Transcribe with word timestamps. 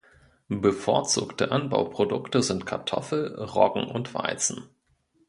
Bevorzugte 0.47 1.51
Anbauprodukte 1.51 2.41
sind 2.41 2.65
Kartoffel, 2.65 3.35
Roggen 3.39 3.83
und 3.85 4.15
Weizen. 4.15 4.63